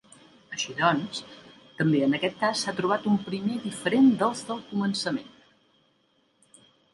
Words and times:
Així 0.55 0.75
doncs, 0.77 1.19
també 1.81 2.01
en 2.05 2.17
aquest 2.19 2.39
cas 2.45 2.63
s'ha 2.65 2.73
trobat 2.79 3.05
un 3.11 3.19
primer 3.27 3.59
diferent 3.67 4.09
dels 4.23 4.43
del 4.49 4.65
començament. 4.71 5.31